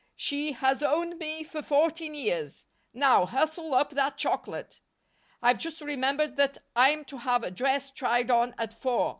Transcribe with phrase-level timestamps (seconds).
[0.15, 2.65] She has owned me for fourteen years.
[2.91, 4.79] Now, hustle up that chocolate.
[5.43, 9.09] I've just remembered that I'm to have a dress tried on at four.